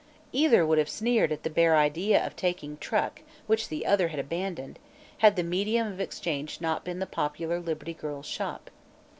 [0.31, 4.19] Either would have sneered at the bare idea of taking "truck" which the other had
[4.19, 4.79] abandoned,
[5.19, 8.71] had the medium of exchange not been the popular Liberty Girls' Shop.